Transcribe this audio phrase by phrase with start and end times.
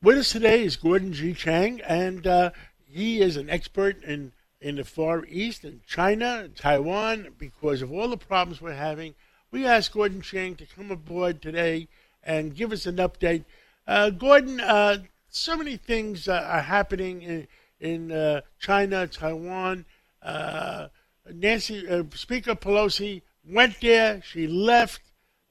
[0.00, 1.34] With us today is Gordon G.
[1.34, 2.50] Chang, and uh,
[2.84, 8.06] he is an expert in, in the Far East, in China, Taiwan, because of all
[8.06, 9.16] the problems we're having.
[9.50, 11.88] We asked Gordon Chang to come aboard today
[12.22, 13.44] and give us an update.
[13.88, 14.98] Uh, Gordon, uh,
[15.30, 17.48] so many things uh, are happening in,
[17.80, 19.84] in uh, China, Taiwan.
[20.22, 20.86] Uh,
[21.28, 21.84] Nancy,
[22.14, 25.00] Speaker Pelosi went there, she left.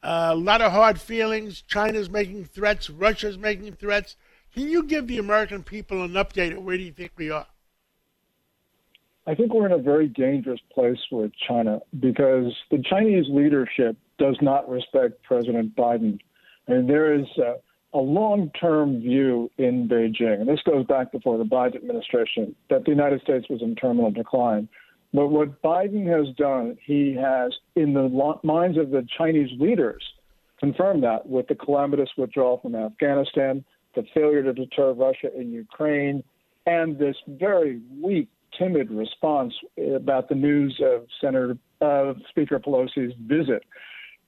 [0.01, 1.63] a lot of hard feelings.
[1.63, 4.15] China's making threats, Russia's making threats.
[4.57, 7.45] Can you give the American people an update of where do you think we are?
[9.27, 14.35] I think we're in a very dangerous place with China because the Chinese leadership does
[14.41, 16.17] not respect President Biden.
[16.65, 17.57] And there is a,
[17.95, 22.83] a long term view in Beijing, and this goes back before the Biden administration, that
[22.83, 24.67] the United States was in terminal decline.
[25.13, 28.09] But what Biden has done, he has, in the
[28.43, 30.01] minds of the Chinese leaders,
[30.59, 33.63] confirmed that with the calamitous withdrawal from Afghanistan,
[33.97, 36.23] the failure to deter Russia in Ukraine,
[36.67, 39.53] and this very weak, timid response
[39.95, 43.63] about the news of Senator uh, Speaker Pelosi's visit.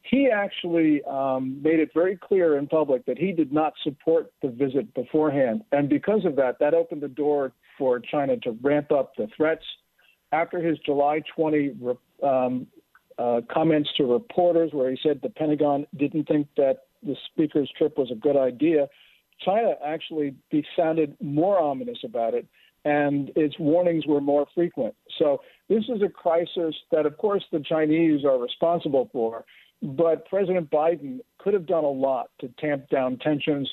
[0.02, 4.50] He actually um, made it very clear in public that he did not support the
[4.50, 9.16] visit beforehand, and because of that, that opened the door for China to ramp up
[9.16, 9.64] the threats.
[10.32, 11.76] After his July 20
[12.24, 12.68] um,
[13.18, 17.98] uh, comments to reporters, where he said the Pentagon didn't think that the speaker's trip
[17.98, 18.88] was a good idea,
[19.44, 20.36] China actually
[20.76, 22.46] sounded more ominous about it,
[22.86, 24.96] and its warnings were more frequent.
[25.18, 29.46] So this is a crisis that, of course, the Chinese are responsible for,
[29.82, 33.70] but President Biden could have done a lot to tamp down tensions.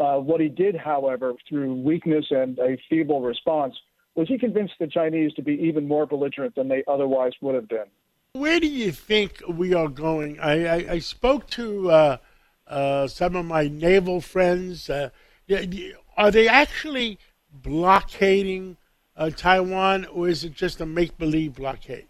[0.00, 3.74] Uh, what he did, however, through weakness and a feeble response,
[4.16, 7.68] was he convinced the Chinese to be even more belligerent than they otherwise would have
[7.68, 7.86] been.
[8.32, 10.40] Where do you think we are going?
[10.40, 12.16] I, I, I spoke to uh,
[12.66, 14.88] uh, some of my naval friends.
[14.88, 15.10] Uh,
[16.16, 17.18] are they actually
[17.52, 18.76] blockading
[19.16, 22.06] uh, Taiwan, or is it just a make believe blockade?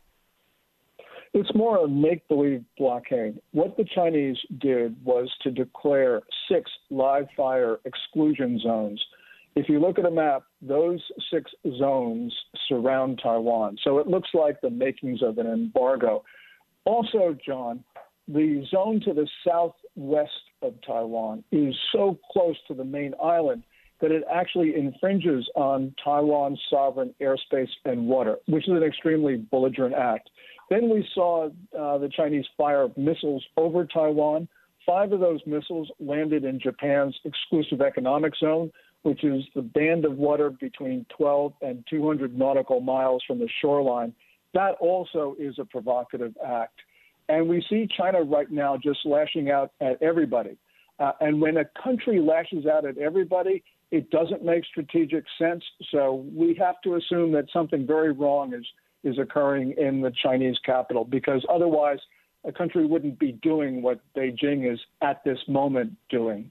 [1.33, 3.41] It's more a make believe blockade.
[3.51, 9.05] What the Chinese did was to declare six live fire exclusion zones.
[9.57, 11.01] If you look at a map, those
[11.33, 12.33] six zones
[12.69, 13.79] surround Taiwan.
[13.83, 16.25] So it looks like the makings of an embargo.
[16.85, 17.83] Also, John,
[18.29, 20.31] the zone to the southwest
[20.65, 23.63] of Taiwan is so close to the main island
[24.01, 29.95] that it actually infringes on Taiwan's sovereign airspace and water, which is an extremely belligerent
[29.95, 30.29] act.
[30.71, 34.49] Then we saw uh, the Chinese fire missiles over Taiwan.
[34.85, 38.71] Five of those missiles landed in Japan's exclusive economic zone,
[39.03, 44.13] which is the band of water between 12 and 200 nautical miles from the shoreline.
[44.55, 46.81] That also is a provocative act.
[47.29, 50.57] And we see China right now just lashing out at everybody.
[50.99, 55.63] Uh, and when a country lashes out at everybody, it doesn't make strategic sense.
[55.91, 58.67] So we have to assume that something very wrong is,
[59.03, 61.99] is occurring in the Chinese capital because otherwise
[62.45, 66.51] a country wouldn't be doing what Beijing is at this moment doing.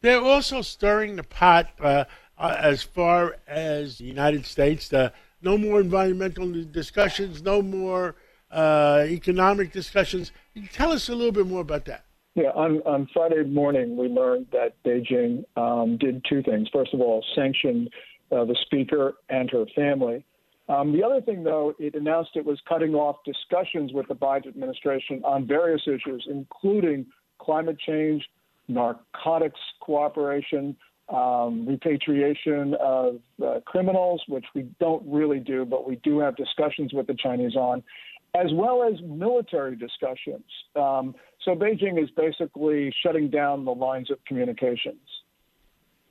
[0.00, 2.04] They're also stirring the pot uh,
[2.38, 4.92] uh, as far as the United States.
[4.92, 5.10] Uh,
[5.42, 8.14] no more environmental discussions, no more
[8.50, 10.32] uh, economic discussions.
[10.72, 12.04] Tell us a little bit more about that.
[12.34, 16.68] Yeah, on, on Friday morning, we learned that Beijing um, did two things.
[16.72, 17.90] First of all, sanctioned
[18.30, 20.24] uh, the speaker and her family.
[20.68, 24.46] Um, the other thing, though, it announced it was cutting off discussions with the Biden
[24.46, 27.06] administration on various issues, including
[27.40, 28.22] climate change,
[28.68, 30.76] narcotics cooperation,
[31.08, 36.92] um, repatriation of uh, criminals, which we don't really do, but we do have discussions
[36.92, 37.82] with the Chinese on,
[38.34, 40.44] as well as military discussions.
[40.76, 41.14] Um,
[41.44, 45.00] so Beijing is basically shutting down the lines of communications.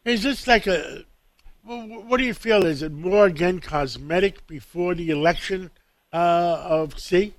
[0.06, 1.04] Is this like a?
[1.64, 2.66] What do you feel?
[2.66, 5.72] Is it more again cosmetic before the election
[6.12, 7.36] uh, of Xi?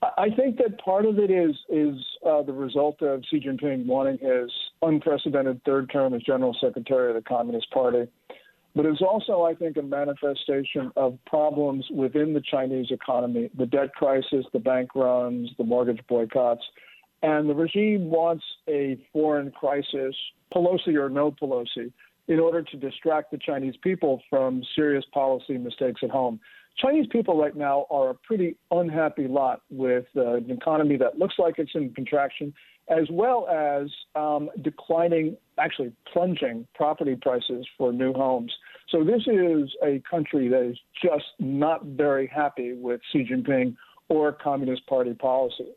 [0.00, 4.18] I think that part of it is is uh, the result of Xi Jinping wanting
[4.18, 8.06] his unprecedented third term as general secretary of the Communist Party.
[8.78, 13.92] But it's also, I think, a manifestation of problems within the Chinese economy the debt
[13.92, 16.62] crisis, the bank runs, the mortgage boycotts.
[17.24, 20.14] And the regime wants a foreign crisis,
[20.54, 21.90] Pelosi or no Pelosi,
[22.28, 26.38] in order to distract the Chinese people from serious policy mistakes at home.
[26.78, 31.34] Chinese people right now are a pretty unhappy lot with uh, an economy that looks
[31.38, 32.54] like it's in contraction,
[32.88, 38.52] as well as um, declining, actually plunging property prices for new homes.
[38.90, 43.76] So this is a country that is just not very happy with Xi Jinping
[44.08, 45.76] or Communist Party policies.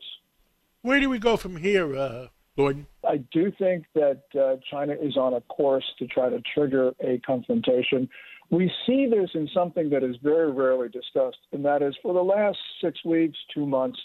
[0.82, 2.86] Where do we go from here, uh, Gordon?
[3.06, 7.18] I do think that uh, China is on a course to try to trigger a
[7.18, 8.08] confrontation.
[8.52, 12.22] We see this in something that is very rarely discussed, and that is for the
[12.22, 13.98] last six weeks, two months,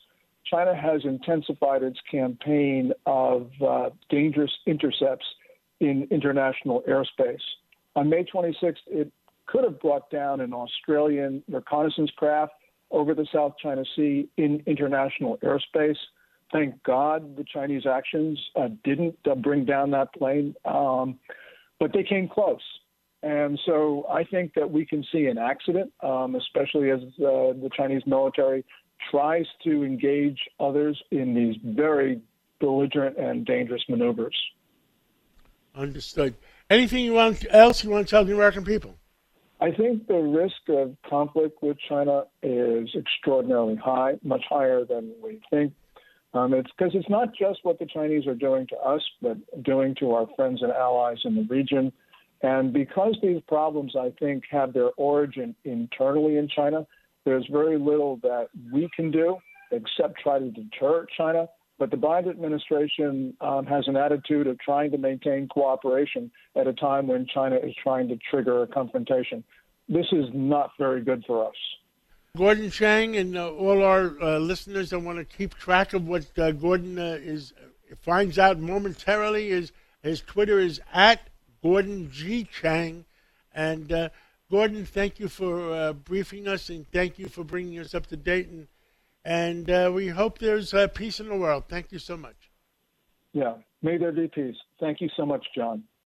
[0.49, 5.25] China has intensified its campaign of uh, dangerous intercepts
[5.81, 7.41] in international airspace.
[7.97, 9.11] On May 26th, it
[9.47, 12.53] could have brought down an Australian reconnaissance craft
[12.89, 15.97] over the South China Sea in international airspace.
[16.53, 21.19] Thank God the Chinese actions uh, didn't uh, bring down that plane, um,
[21.81, 22.61] but they came close.
[23.27, 27.69] And so I think that we can see an accident, um, especially as uh, the
[27.75, 28.63] Chinese military
[29.11, 32.21] tries to engage others in these very
[32.61, 34.35] belligerent and dangerous maneuvers.
[35.75, 36.35] Understood.
[36.69, 38.95] Anything you want else you want to tell the American people?
[39.59, 45.41] I think the risk of conflict with China is extraordinarily high, much higher than we
[45.49, 45.73] think.
[46.33, 49.95] Um, it's because it's not just what the Chinese are doing to us, but doing
[49.95, 51.91] to our friends and allies in the region.
[52.41, 56.85] And because these problems, I think, have their origin internally in China,
[57.25, 59.37] there's very little that we can do
[59.71, 61.47] except try to deter China.
[61.79, 66.73] But the Biden administration um, has an attitude of trying to maintain cooperation at a
[66.73, 69.43] time when China is trying to trigger a confrontation.
[69.87, 71.55] This is not very good for us.
[72.35, 76.25] Gordon Chang and uh, all our uh, listeners that want to keep track of what
[76.37, 77.53] uh, Gordon uh, is
[78.01, 79.71] finds out momentarily is
[80.03, 81.29] his Twitter is at
[81.67, 83.03] Gordon G Chang,
[83.53, 84.07] and uh,
[84.49, 88.15] Gordon, thank you for uh, briefing us and thank you for bringing us up to
[88.15, 88.67] date and
[89.25, 91.65] and uh, we hope there's uh, peace in the world.
[91.67, 92.37] Thank you so much.
[93.33, 94.55] Yeah, may there be peace.
[94.79, 95.83] Thank you so much, John.